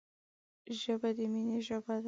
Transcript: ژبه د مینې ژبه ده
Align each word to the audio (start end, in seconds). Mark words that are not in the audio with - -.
ژبه 0.79 1.09
د 1.17 1.19
مینې 1.33 1.57
ژبه 1.67 1.93
ده 1.97 1.99